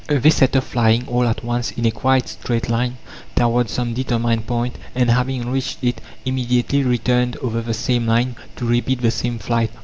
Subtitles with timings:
[0.07, 2.97] They set off flying, all at once, in a quite straight line,
[3.35, 8.65] towards some determined point, and, having reached it, immediately returned over the same line, to
[8.65, 9.69] repeat the same flight.